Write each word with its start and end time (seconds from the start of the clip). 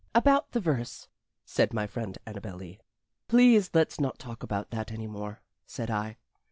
"About 0.15 0.53
the 0.53 0.59
verse" 0.59 1.09
said 1.45 1.73
my 1.75 1.85
friend 1.85 2.17
Annabel 2.25 2.55
Lee. 2.55 2.79
"Please 3.27 3.69
let's 3.75 3.99
not 3.99 4.17
talk 4.17 4.41
about 4.41 4.71
that 4.71 4.91
any 4.91 5.05
more," 5.05 5.41
said 5.67 5.91
I. 5.91 6.17